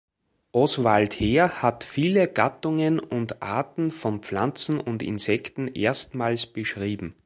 [0.51, 7.13] Oswald Heer hat viele Gattungen und Arten von Pflanzen und Insekten erstmals beschrieben.